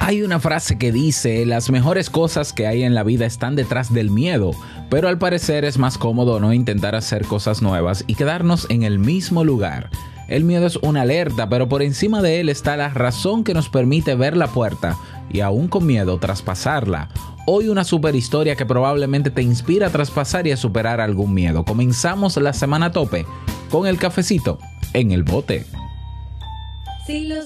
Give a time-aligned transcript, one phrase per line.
[0.05, 3.93] Hay una frase que dice, las mejores cosas que hay en la vida están detrás
[3.93, 4.51] del miedo,
[4.89, 8.99] pero al parecer es más cómodo no intentar hacer cosas nuevas y quedarnos en el
[8.99, 9.89] mismo lugar.
[10.27, 13.69] El miedo es una alerta, pero por encima de él está la razón que nos
[13.69, 14.97] permite ver la puerta
[15.31, 17.07] y aún con miedo traspasarla.
[17.47, 21.63] Hoy una super historia que probablemente te inspira a traspasar y a superar algún miedo.
[21.63, 23.25] Comenzamos la semana tope
[23.69, 24.59] con el cafecito
[24.91, 25.65] en el bote.
[27.07, 27.45] Si lo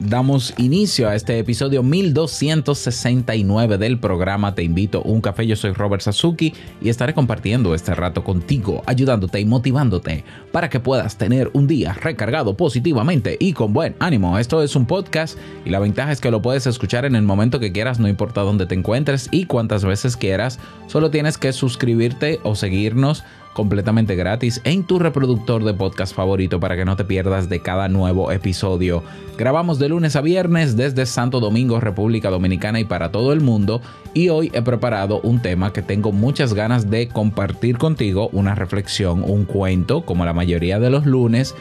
[0.00, 5.46] damos inicio a este episodio 1269 del programa Te invito a un café.
[5.46, 10.80] Yo soy Robert Sasuki y estaré compartiendo este rato contigo, ayudándote y motivándote para que
[10.80, 14.38] puedas tener un día recargado positivamente y con buen ánimo.
[14.38, 17.60] Esto es un podcast y la ventaja es que lo puedes escuchar en el momento
[17.60, 20.58] que quieras, no importa dónde te encuentres y cuántas veces quieras.
[20.86, 26.76] Solo tienes que suscribirte o seguirnos completamente gratis en tu reproductor de podcast favorito para
[26.76, 29.02] que no te pierdas de cada nuevo episodio.
[29.38, 33.80] Grabamos de lunes a viernes desde Santo Domingo, República Dominicana y para todo el mundo
[34.12, 39.24] y hoy he preparado un tema que tengo muchas ganas de compartir contigo, una reflexión,
[39.24, 41.54] un cuento como la mayoría de los lunes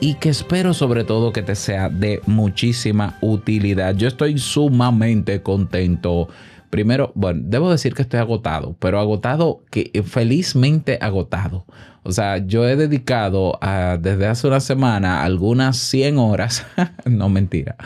[0.00, 3.94] y que espero sobre todo que te sea de muchísima utilidad.
[3.96, 6.28] Yo estoy sumamente contento
[6.70, 11.64] Primero, bueno, debo decir que estoy agotado, pero agotado, que felizmente agotado.
[12.02, 13.58] O sea, yo he dedicado
[14.00, 16.66] desde hace una semana algunas 100 horas,
[17.04, 17.76] no mentira,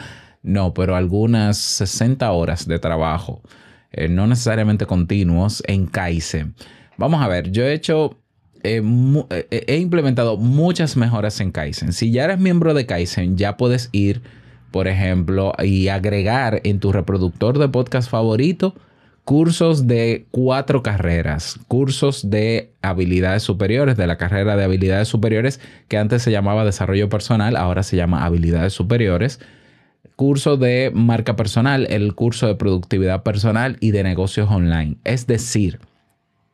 [0.43, 3.43] no, pero algunas 60 horas de trabajo,
[3.93, 6.54] eh, no necesariamente continuos, en Kaizen.
[6.97, 8.19] Vamos a ver, yo he hecho,
[8.62, 8.82] eh,
[9.31, 11.93] eh, he implementado muchas mejoras en Kaizen.
[11.93, 14.22] Si ya eres miembro de Kaizen, ya puedes ir
[14.72, 18.74] por ejemplo, y agregar en tu reproductor de podcast favorito
[19.24, 25.98] cursos de cuatro carreras, cursos de habilidades superiores, de la carrera de habilidades superiores, que
[25.98, 29.38] antes se llamaba desarrollo personal, ahora se llama habilidades superiores,
[30.16, 34.96] curso de marca personal, el curso de productividad personal y de negocios online.
[35.04, 35.78] Es decir,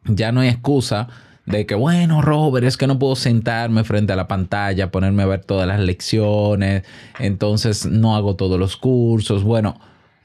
[0.04, 1.08] ya no hay excusa
[1.50, 5.26] de que, bueno, Robert, es que no puedo sentarme frente a la pantalla, ponerme a
[5.26, 6.84] ver todas las lecciones,
[7.18, 9.44] entonces no hago todos los cursos.
[9.44, 9.80] Bueno,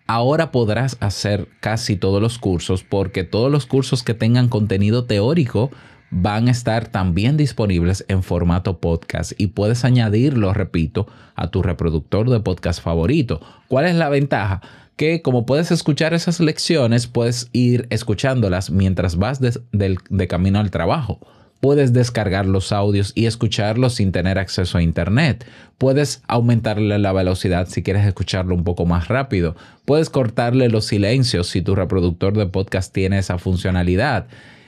[0.07, 5.71] ahora podrás hacer casi todos los cursos porque todos los cursos que tengan contenido teórico
[6.11, 12.29] van a estar también disponibles en formato podcast y puedes añadirlo, repito, a tu reproductor
[12.29, 13.41] de podcast favorito.
[13.67, 14.61] ¿Cuál es la ventaja?
[14.95, 21.19] que como puedes escuchar esas lecciones, puedes ir escuchándolas mientras vas de, camino al trabajo.
[21.63, 25.45] Puedes descargar los audios y escucharlos sin tener acceso a Internet.
[25.77, 29.55] Puedes aumentarle la velocidad si quieres escucharlo un poco más rápido.
[29.85, 34.27] Puedes cortarle los silencios si tu reproductor de podcast tiene esa funcionalidad.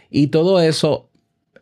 [0.10, 1.10] Y todo eso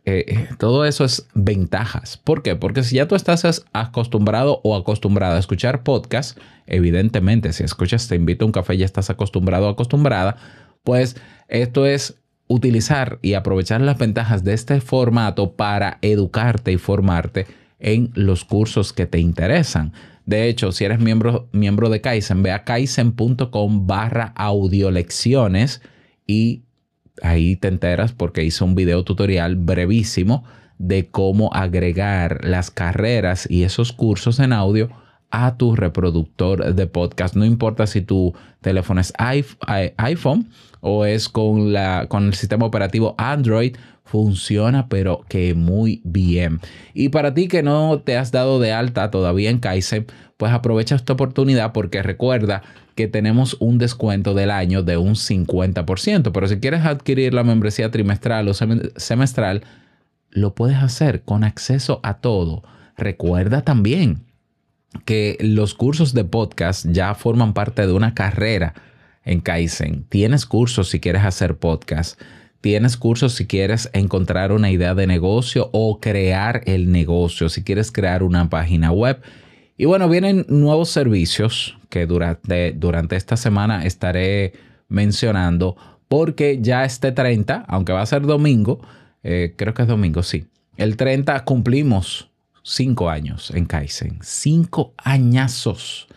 [0.04, 2.16] eh, todo eso es ventajas.
[2.16, 2.54] ¿Por qué?
[2.54, 6.38] Porque si ya tú estás acostumbrado o acostumbrada a escuchar podcast,
[6.68, 10.36] evidentemente, si escuchas Te invito a un café, ya estás acostumbrado o acostumbrada,
[10.84, 11.16] pues
[11.48, 17.46] esto es utilizar y aprovechar las ventajas de este formato para educarte y formarte
[17.78, 19.92] en los cursos que te interesan.
[20.26, 25.82] De hecho, si eres miembro, miembro de Kaizen, ve a kaizen.com barra audiolecciones
[26.26, 26.62] y
[27.22, 30.44] ahí te enteras porque hice un video tutorial brevísimo
[30.78, 34.90] de cómo agregar las carreras y esos cursos en audio
[35.34, 37.34] a tu reproductor de podcast.
[37.34, 40.48] No importa si tu teléfono es iPhone
[40.80, 46.60] o es con, la, con el sistema operativo Android, funciona pero que muy bien.
[46.94, 50.94] Y para ti que no te has dado de alta todavía en Kaizen, pues aprovecha
[50.94, 52.62] esta oportunidad porque recuerda
[52.94, 56.30] que tenemos un descuento del año de un 50%.
[56.32, 59.64] Pero si quieres adquirir la membresía trimestral o semestral,
[60.30, 62.62] lo puedes hacer con acceso a todo.
[62.96, 64.22] Recuerda también
[65.04, 68.74] que los cursos de podcast ya forman parte de una carrera
[69.24, 70.04] en Kaizen.
[70.08, 72.20] Tienes cursos si quieres hacer podcast.
[72.60, 77.92] Tienes cursos si quieres encontrar una idea de negocio o crear el negocio, si quieres
[77.92, 79.20] crear una página web
[79.76, 84.52] y bueno, vienen nuevos servicios que durante, durante esta semana estaré
[84.88, 85.76] mencionando
[86.06, 88.80] porque ya este 30, aunque va a ser domingo,
[89.24, 90.46] eh, creo que es domingo, sí.
[90.76, 92.30] El 30 cumplimos
[92.64, 96.08] cinco años en Kaizen, cinco añazos.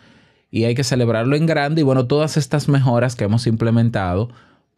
[0.50, 1.82] Y hay que celebrarlo en grande.
[1.82, 4.30] Y bueno, todas estas mejoras que hemos implementado,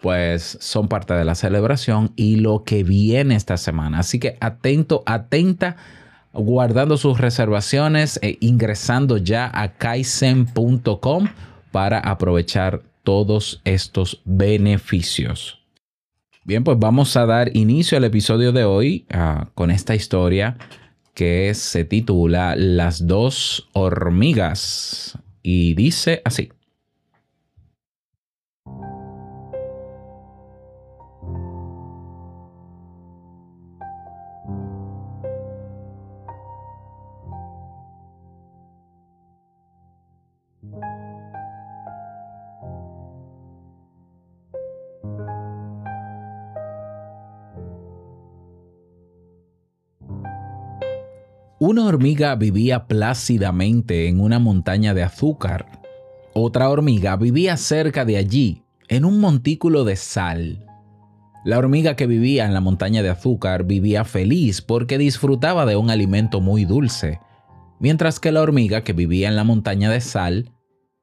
[0.02, 4.00] pues son parte de la celebración y lo que viene esta semana.
[4.00, 5.78] Así que atento, atenta
[6.34, 11.28] guardando sus reservaciones e ingresando ya a kaizen.com
[11.72, 15.60] para aprovechar todos estos beneficios.
[16.44, 20.58] Bien, pues vamos a dar inicio al episodio de hoy ah, con esta historia
[21.20, 26.50] que se titula Las dos hormigas y dice así.
[51.70, 55.68] Una hormiga vivía plácidamente en una montaña de azúcar.
[56.34, 60.66] Otra hormiga vivía cerca de allí, en un montículo de sal.
[61.46, 65.92] La hormiga que vivía en la montaña de azúcar vivía feliz porque disfrutaba de un
[65.92, 67.20] alimento muy dulce,
[67.80, 70.52] mientras que la hormiga que vivía en la montaña de sal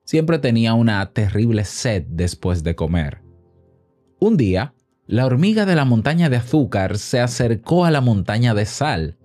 [0.04, 3.22] siempre tenía una terrible sed después de comer.
[4.18, 4.74] Un día,
[5.06, 9.16] la hormiga de la montaña de azúcar se acercó a la montaña de sal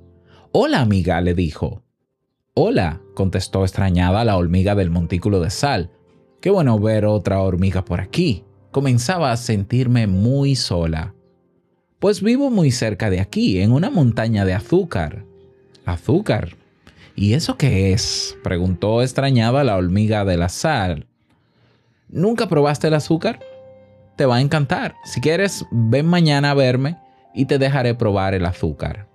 [0.54, 1.82] Hola, amiga, le dijo.
[2.56, 5.92] Hola, contestó extrañada la hormiga del montículo de sal.
[6.42, 8.44] Qué bueno ver otra hormiga por aquí.
[8.72, 11.16] Comenzaba a sentirme muy sola.
[12.00, 15.24] Pues vivo muy cerca de aquí, en una montaña de azúcar.
[15.86, 16.58] ¿Azúcar?
[17.16, 18.36] ¿Y eso qué es?
[18.44, 21.08] preguntó extrañada la hormiga de la sal.
[22.10, 23.40] ¿Nunca probaste el azúcar?
[24.18, 24.96] Te va a encantar.
[25.06, 26.98] Si quieres, ven mañana a verme
[27.34, 29.11] y te dejaré probar el azúcar.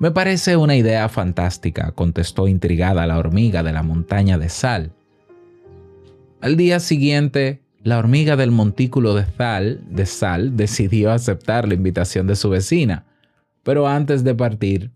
[0.00, 4.92] Me parece una idea fantástica, contestó intrigada la hormiga de la montaña de sal.
[6.40, 12.28] Al día siguiente, la hormiga del montículo de sal, de sal decidió aceptar la invitación
[12.28, 13.06] de su vecina,
[13.64, 14.92] pero antes de partir,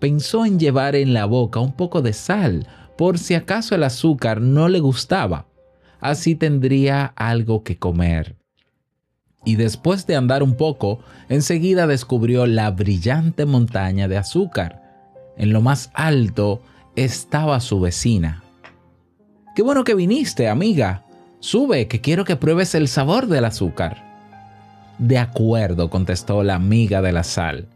[0.00, 2.66] pensó en llevar en la boca un poco de sal,
[2.98, 5.46] por si acaso el azúcar no le gustaba.
[5.98, 8.35] Así tendría algo que comer
[9.46, 10.98] y después de andar un poco,
[11.30, 14.82] enseguida descubrió la brillante montaña de azúcar.
[15.38, 16.60] En lo más alto
[16.96, 18.42] estaba su vecina.
[19.54, 21.04] Qué bueno que viniste, amiga.
[21.38, 24.04] Sube, que quiero que pruebes el sabor del azúcar.
[24.98, 27.68] De acuerdo, contestó la amiga de la sal.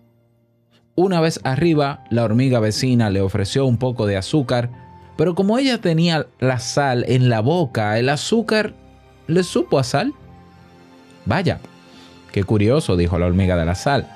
[0.97, 4.71] Una vez arriba, la hormiga vecina le ofreció un poco de azúcar,
[5.17, 8.75] pero como ella tenía la sal en la boca, el azúcar
[9.29, 10.15] le supo a sal.
[11.25, 11.61] Vaya,
[12.33, 14.09] qué curioso, dijo la hormiga de la sal.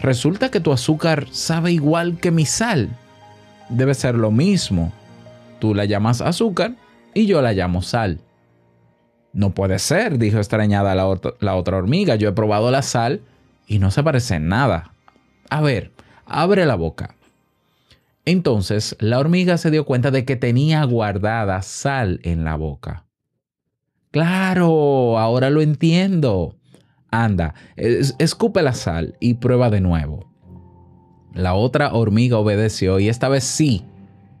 [0.00, 2.88] Resulta que tu azúcar sabe igual que mi sal.
[3.68, 4.92] Debe ser lo mismo.
[5.60, 6.74] Tú la llamas azúcar
[7.14, 8.18] y yo la llamo sal.
[9.32, 12.16] No puede ser, dijo extrañada la, la, otra hormiga.
[12.16, 13.22] Yo he probado la sal
[13.66, 14.92] y no se parece en nada.
[15.48, 15.92] A ver,
[16.26, 17.14] abre la boca.
[18.24, 23.04] Entonces la hormiga se dio cuenta de que tenía guardada sal en la boca.
[24.12, 26.54] Claro, ahora lo entiendo.
[27.10, 30.30] Anda, escupe la sal y prueba de nuevo.
[31.34, 33.84] La otra hormiga obedeció y esta vez sí,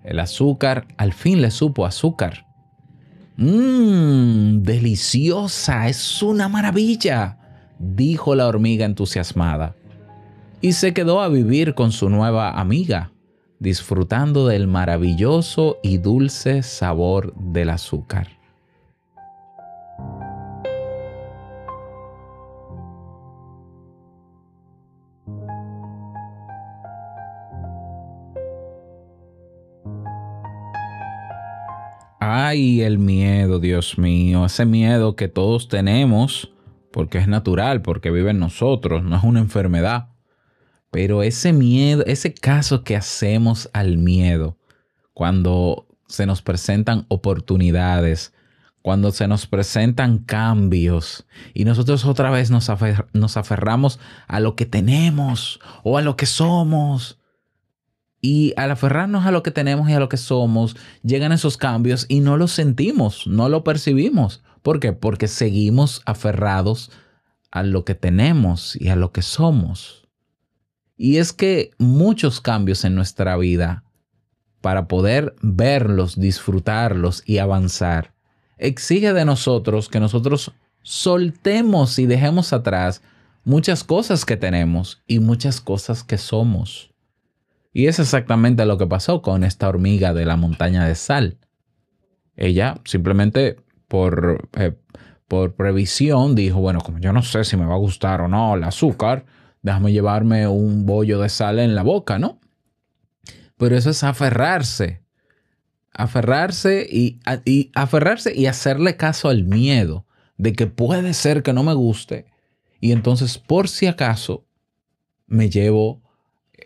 [0.04, 2.46] el azúcar al fin le supo azúcar.
[3.38, 7.38] Mmm, deliciosa, es una maravilla,
[7.78, 9.74] dijo la hormiga entusiasmada.
[10.60, 13.12] Y se quedó a vivir con su nueva amiga,
[13.58, 18.41] disfrutando del maravilloso y dulce sabor del azúcar.
[32.52, 36.52] Ay, el miedo, Dios mío, ese miedo que todos tenemos,
[36.90, 40.10] porque es natural, porque vive en nosotros, no es una enfermedad.
[40.90, 44.58] Pero ese miedo, ese caso que hacemos al miedo,
[45.14, 48.34] cuando se nos presentan oportunidades,
[48.82, 52.70] cuando se nos presentan cambios y nosotros otra vez nos,
[53.14, 57.18] nos aferramos a lo que tenemos o a lo que somos
[58.24, 62.06] y al aferrarnos a lo que tenemos y a lo que somos, llegan esos cambios
[62.08, 64.42] y no los sentimos, no lo percibimos.
[64.62, 64.92] ¿Por qué?
[64.92, 66.92] Porque seguimos aferrados
[67.50, 70.08] a lo que tenemos y a lo que somos.
[70.96, 73.82] Y es que muchos cambios en nuestra vida,
[74.60, 78.14] para poder verlos, disfrutarlos y avanzar,
[78.56, 80.52] exige de nosotros que nosotros
[80.82, 83.02] soltemos y dejemos atrás
[83.42, 86.91] muchas cosas que tenemos y muchas cosas que somos.
[87.72, 91.38] Y es exactamente lo que pasó con esta hormiga de la montaña de sal.
[92.36, 93.56] Ella simplemente
[93.88, 94.76] por, eh,
[95.26, 98.54] por previsión dijo, bueno, como yo no sé si me va a gustar o no
[98.54, 99.24] el azúcar,
[99.62, 102.40] déjame llevarme un bollo de sal en la boca, ¿no?
[103.56, 105.02] Pero eso es aferrarse.
[105.94, 111.62] Aferrarse y, y aferrarse y hacerle caso al miedo de que puede ser que no
[111.62, 112.26] me guste.
[112.80, 114.44] Y entonces, por si acaso,
[115.26, 116.02] me llevo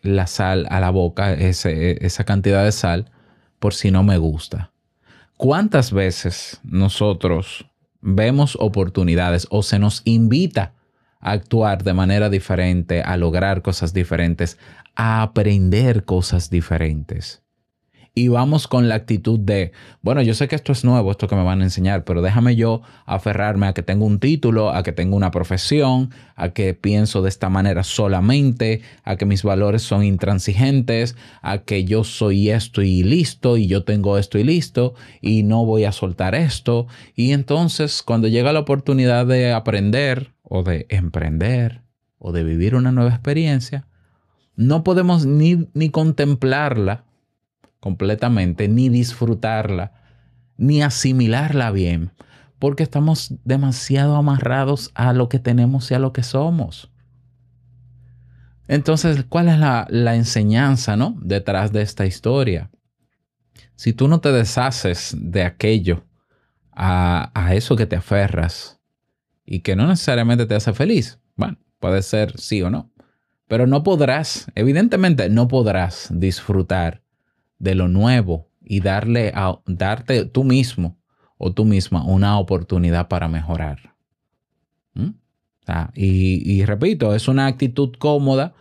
[0.06, 3.10] la sal a la boca, esa cantidad de sal,
[3.58, 4.72] por si no me gusta.
[5.36, 7.66] ¿Cuántas veces nosotros
[8.00, 10.74] vemos oportunidades o se nos invita
[11.20, 14.58] a actuar de manera diferente, a lograr cosas diferentes,
[14.94, 17.42] a aprender cosas diferentes?
[18.18, 21.36] Y vamos con la actitud de, bueno, yo sé que esto es nuevo, esto que
[21.36, 24.92] me van a enseñar, pero déjame yo aferrarme a que tengo un título, a que
[24.92, 30.02] tengo una profesión, a que pienso de esta manera solamente, a que mis valores son
[30.02, 35.42] intransigentes, a que yo soy esto y listo, y yo tengo esto y listo, y
[35.42, 36.86] no voy a soltar esto.
[37.14, 41.82] Y entonces, cuando llega la oportunidad de aprender o de emprender
[42.16, 43.86] o de vivir una nueva experiencia,
[44.54, 47.05] no podemos ni, ni contemplarla
[47.80, 49.92] completamente, ni disfrutarla,
[50.56, 52.12] ni asimilarla bien,
[52.58, 56.90] porque estamos demasiado amarrados a lo que tenemos y a lo que somos.
[58.68, 61.16] Entonces, ¿cuál es la, enseñanza ¿no?
[61.20, 62.70] detrás de esta historia?
[63.76, 66.04] Si tú no te deshaces de aquello,
[66.72, 68.80] a, a eso que te aferras
[69.46, 72.92] y que no necesariamente te hace feliz, bueno, puede ser sí o no,
[73.48, 77.02] pero no podrás, evidentemente no podrás disfrutar
[77.58, 80.98] de lo nuevo y darle a, darte tú mismo
[81.38, 83.94] o tú misma una oportunidad para mejorar.
[84.94, 85.10] ¿Mm?
[85.94, 88.54] y, y, repito, es una actitud cómoda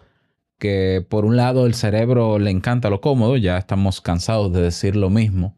[0.58, 4.96] que por un lado el cerebro le encanta lo cómodo, ya estamos cansados de decir
[4.96, 5.58] lo mismo,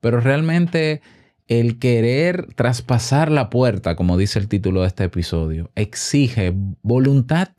[0.00, 1.00] pero realmente
[1.46, 6.52] el querer traspasar la puerta, como dice el título de este episodio, exige
[6.82, 7.50] voluntad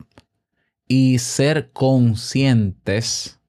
[0.88, 3.40] y ser conscientes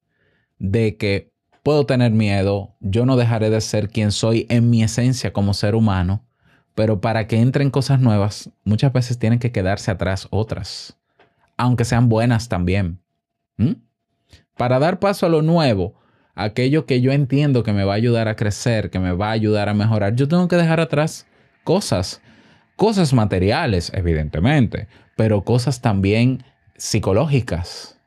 [0.58, 1.32] de que
[1.66, 5.74] Puedo tener miedo, yo no dejaré de ser quien soy en mi esencia como ser
[5.74, 6.24] humano,
[6.76, 10.96] pero para que entren cosas nuevas, muchas veces tienen que quedarse atrás otras,
[11.56, 13.00] aunque sean buenas también.
[14.56, 15.96] Para dar paso a lo nuevo,
[16.36, 19.32] aquello que yo entiendo que me va a ayudar a crecer, que me va a
[19.32, 21.26] ayudar a mejorar, yo tengo que dejar atrás
[21.64, 22.22] cosas,
[22.76, 26.44] cosas materiales, evidentemente, pero cosas también
[26.76, 27.98] psicológicas,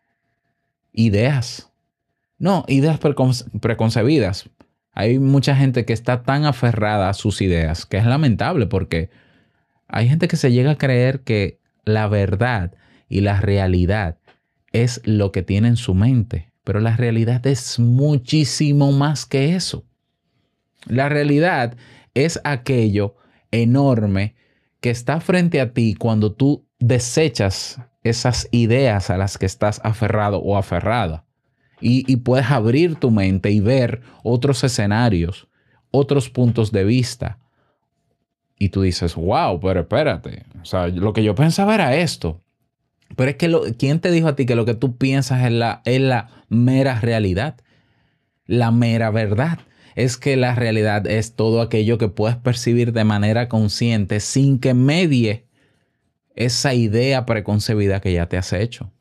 [0.93, 1.68] ideas
[2.39, 4.49] no, ideas preconcebidas.
[4.93, 9.09] Hay mucha gente que está tan aferrada a sus ideas que es lamentable porque
[9.87, 12.73] hay gente que se llega a creer que la verdad
[13.09, 14.17] y la realidad
[14.71, 19.85] es lo que tiene en su mente, pero la realidad es muchísimo más que eso.
[20.85, 21.75] La realidad
[22.13, 23.15] es aquello
[23.51, 24.35] enorme
[24.79, 30.39] que está frente a ti cuando tú desechas esas ideas a las que estás aferrado
[30.39, 31.25] o aferrada
[31.81, 35.47] y, puedes abrir tu mente y ver otros escenarios,
[35.91, 37.39] otros puntos de vista.
[38.57, 42.41] Y tú dices, wow, pero espérate, o sea, lo que yo pensaba era esto.
[43.15, 45.81] Pero es que ¿quién te dijo a ti que lo que tú piensas es la,
[45.85, 47.55] es la mera realidad?
[48.45, 49.59] La mera verdad
[49.95, 54.73] es que la realidad es todo aquello que puedes percibir de manera consciente sin que
[54.73, 55.45] medie
[56.35, 58.91] esa idea preconcebida que ya te has hecho.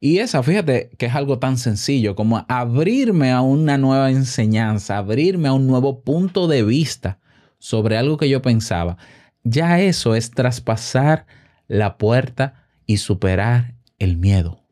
[0.00, 5.48] Y esa, fíjate que es algo tan sencillo como abrirme a una nueva enseñanza, abrirme
[5.48, 7.18] a un nuevo punto de vista
[7.58, 8.96] sobre algo que yo pensaba.
[9.42, 11.26] Ya eso es traspasar
[11.66, 14.62] la puerta y superar el miedo.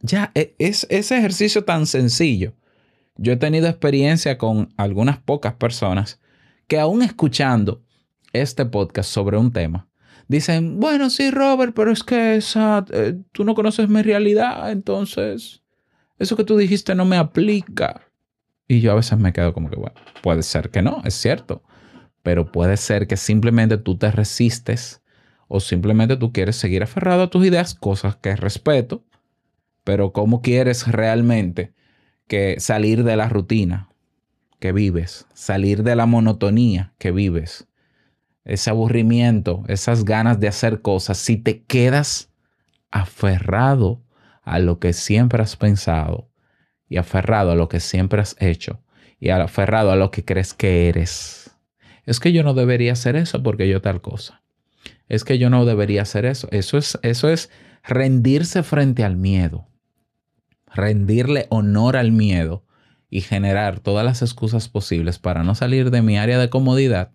[0.00, 2.54] Ya e, es ese ejercicio tan sencillo.
[3.16, 6.20] Yo he tenido experiencia con algunas pocas personas
[6.66, 7.82] que aún escuchando
[8.32, 9.88] este podcast sobre un tema,
[10.28, 15.62] dicen, bueno, sí, Robert, pero es que esa, eh, tú no conoces mi realidad, entonces
[16.18, 18.02] eso que tú dijiste no me aplica.
[18.66, 21.62] Y yo a veces me quedo como que, bueno, puede ser que no, es cierto,
[22.22, 25.02] pero puede ser que simplemente tú te resistes
[25.48, 29.04] o simplemente tú quieres seguir aferrado a tus ideas, cosas que respeto,
[29.84, 31.74] pero ¿cómo quieres realmente
[32.26, 33.90] que salir de la rutina
[34.58, 37.68] que vives, salir de la monotonía que vives?
[38.44, 42.30] Ese aburrimiento, esas ganas de hacer cosas, si te quedas
[42.90, 44.02] aferrado
[44.42, 46.30] a lo que siempre has pensado
[46.88, 48.80] y aferrado a lo que siempre has hecho
[49.18, 51.50] y aferrado a lo que crees que eres.
[52.04, 54.42] Es que yo no debería hacer eso porque yo tal cosa.
[55.08, 56.48] Es que yo no debería hacer eso.
[56.50, 57.50] Eso es, eso es
[57.82, 59.66] rendirse frente al miedo.
[60.72, 62.64] Rendirle honor al miedo
[63.08, 67.12] y generar todas las excusas posibles para no salir de mi área de comodidad.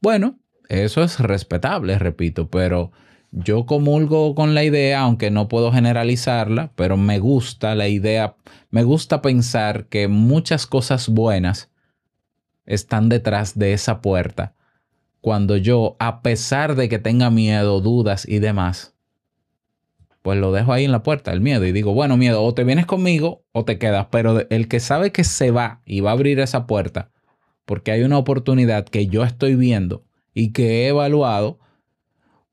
[0.00, 0.38] Bueno,
[0.72, 2.92] eso es respetable, repito, pero
[3.30, 8.36] yo comulgo con la idea, aunque no puedo generalizarla, pero me gusta la idea,
[8.70, 11.70] me gusta pensar que muchas cosas buenas
[12.64, 14.54] están detrás de esa puerta.
[15.20, 18.94] Cuando yo, a pesar de que tenga miedo, dudas y demás,
[20.22, 22.64] pues lo dejo ahí en la puerta, el miedo, y digo, bueno, miedo, o te
[22.64, 26.14] vienes conmigo o te quedas, pero el que sabe que se va y va a
[26.14, 27.10] abrir esa puerta,
[27.66, 31.58] porque hay una oportunidad que yo estoy viendo, y que he evaluado,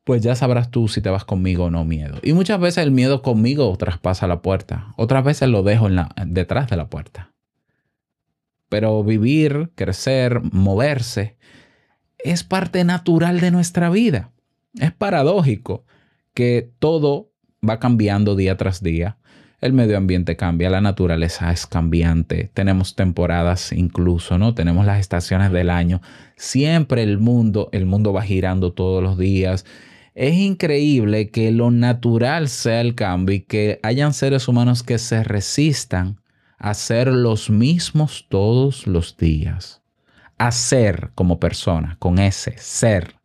[0.03, 2.17] pues ya sabrás tú si te vas conmigo o no miedo.
[2.23, 6.15] Y muchas veces el miedo conmigo traspasa la puerta, otras veces lo dejo en la,
[6.25, 7.31] detrás de la puerta.
[8.69, 11.37] Pero vivir, crecer, moverse,
[12.17, 14.31] es parte natural de nuestra vida.
[14.79, 15.85] Es paradójico
[16.33, 17.31] que todo
[17.67, 19.18] va cambiando día tras día
[19.61, 24.53] el medio ambiente cambia, la naturaleza es cambiante, tenemos temporadas incluso, ¿no?
[24.53, 26.01] Tenemos las estaciones del año.
[26.37, 29.65] Siempre el mundo, el mundo va girando todos los días.
[30.15, 35.23] Es increíble que lo natural sea el cambio y que hayan seres humanos que se
[35.23, 36.21] resistan
[36.57, 39.81] a ser los mismos todos los días.
[40.37, 43.18] A ser como persona, con ese ser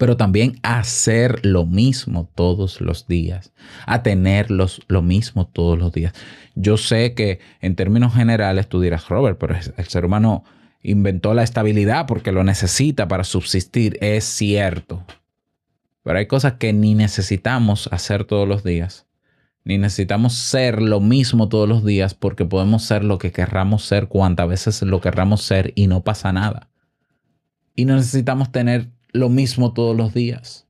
[0.00, 3.52] pero también a hacer lo mismo todos los días,
[3.84, 6.14] a tener lo mismo todos los días.
[6.54, 10.42] Yo sé que en términos generales tú dirás, Robert, pero el ser humano
[10.82, 13.98] inventó la estabilidad porque lo necesita para subsistir.
[14.00, 15.04] Es cierto.
[16.02, 19.06] Pero hay cosas que ni necesitamos hacer todos los días.
[19.64, 24.08] Ni necesitamos ser lo mismo todos los días porque podemos ser lo que querramos ser
[24.08, 26.70] cuantas veces lo querramos ser y no pasa nada.
[27.76, 30.66] Y no necesitamos tener lo mismo todos los días.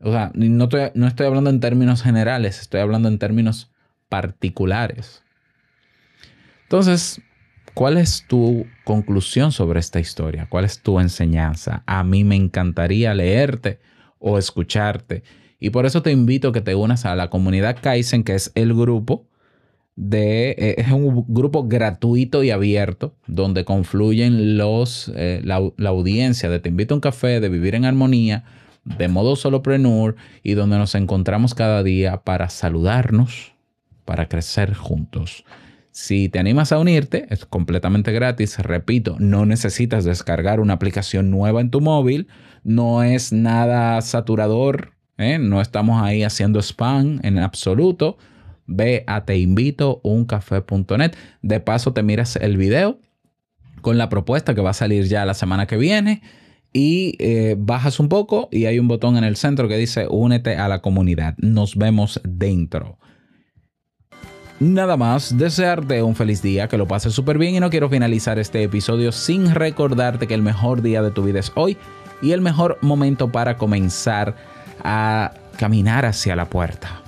[0.00, 3.70] O sea, no estoy, no estoy hablando en términos generales, estoy hablando en términos
[4.08, 5.24] particulares.
[6.64, 7.20] Entonces,
[7.74, 10.46] ¿cuál es tu conclusión sobre esta historia?
[10.48, 11.82] ¿Cuál es tu enseñanza?
[11.86, 13.80] A mí me encantaría leerte
[14.18, 15.22] o escucharte.
[15.58, 18.52] Y por eso te invito a que te unas a la comunidad Kaizen, que es
[18.54, 19.27] el grupo
[20.00, 25.56] de, eh, es un grupo gratuito y abierto donde confluyen los, eh, la,
[25.88, 28.44] audiencia de Te invito a un café, de Vivir en Armonía,
[28.84, 33.54] de modo solopreneur y donde nos encontramos cada día para saludarnos,
[34.04, 35.44] para crecer juntos.
[35.90, 38.56] Si te animas a unirte, es completamente gratis.
[38.60, 42.28] Repito, no necesitas descargar una aplicación nueva en tu móvil.
[42.62, 44.92] No es nada saturador.
[45.16, 45.40] ¿eh?
[45.40, 48.16] No estamos ahí haciendo spam en absoluto
[48.68, 51.16] ve a teinvitouncafé.net.
[51.42, 53.00] De paso, te miras el video
[53.80, 56.22] con la propuesta que va a salir ya la semana que viene
[56.72, 60.56] y eh, bajas un poco y hay un botón en el centro que dice únete
[60.56, 61.34] a la comunidad.
[61.38, 62.98] Nos vemos dentro.
[64.60, 68.40] Nada más, desearte un feliz día, que lo pases súper bien y no quiero finalizar
[68.40, 71.76] este episodio sin recordarte que el mejor día de tu vida es hoy
[72.20, 74.34] y el mejor momento para comenzar
[74.82, 77.07] a caminar hacia la puerta